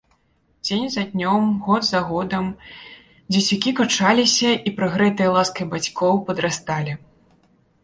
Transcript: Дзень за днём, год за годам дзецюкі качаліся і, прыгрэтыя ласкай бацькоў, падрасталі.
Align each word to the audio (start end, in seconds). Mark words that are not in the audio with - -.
Дзень 0.67 0.85
за 0.93 1.01
днём, 1.09 1.43
год 1.67 1.81
за 1.89 1.99
годам 2.11 2.45
дзецюкі 3.35 3.75
качаліся 3.81 4.49
і, 4.67 4.75
прыгрэтыя 4.81 5.29
ласкай 5.39 5.71
бацькоў, 5.77 6.13
падрасталі. 6.33 7.01